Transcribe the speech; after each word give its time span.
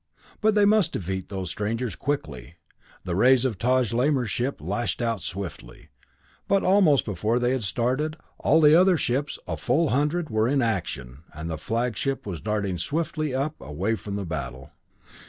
They 0.41 0.65
must 0.65 0.93
defeat 0.93 1.29
those 1.29 1.51
strangers 1.51 1.95
quickly. 1.95 2.55
The 3.03 3.15
rays 3.15 3.45
of 3.45 3.59
Taj 3.59 3.93
Lamor's 3.93 4.31
ship 4.31 4.59
lashed 4.59 4.99
out 4.99 5.21
swiftly, 5.21 5.89
but 6.47 6.63
almost 6.63 7.05
before 7.05 7.37
they 7.37 7.51
had 7.51 7.63
started, 7.63 8.17
all 8.39 8.59
the 8.61 8.73
other 8.73 8.97
ships, 8.97 9.37
a 9.47 9.57
full 9.57 9.89
hundred, 9.89 10.31
were 10.31 10.47
in 10.47 10.63
action, 10.63 11.21
and 11.35 11.51
the 11.51 11.55
flagship 11.59 12.25
was 12.25 12.41
darting 12.41 12.79
swiftly 12.79 13.35
up 13.35 13.61
and 13.61 13.69
away 13.69 13.93
from 13.93 14.15
the 14.15 14.25
battle. 14.25 14.71